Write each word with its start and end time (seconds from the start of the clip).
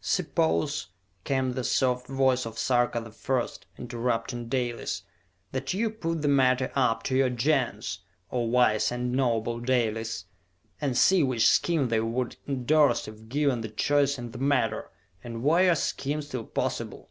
"Suppose," 0.00 0.86
came 1.24 1.54
the 1.54 1.64
soft 1.64 2.06
voice 2.06 2.46
of 2.46 2.60
Sarka 2.60 3.00
the 3.00 3.10
First, 3.10 3.66
interrupting 3.76 4.48
Dalis, 4.48 5.02
"that 5.50 5.74
you 5.74 5.90
put 5.90 6.22
the 6.22 6.28
matter 6.28 6.70
up 6.76 7.02
to 7.02 7.16
your 7.16 7.28
Gens, 7.28 7.98
O 8.30 8.42
wise 8.44 8.92
and 8.92 9.10
noble 9.10 9.58
Dalis, 9.58 10.26
and 10.80 10.96
see 10.96 11.24
which 11.24 11.48
scheme 11.48 11.88
they 11.88 11.98
would 11.98 12.36
endorse 12.46 13.08
if 13.08 13.28
given 13.28 13.62
the 13.62 13.68
choice 13.68 14.16
in 14.16 14.30
the 14.30 14.38
matter 14.38 14.92
and 15.24 15.42
were 15.42 15.64
your 15.64 15.74
scheme 15.74 16.22
still 16.22 16.44
possible!" 16.44 17.10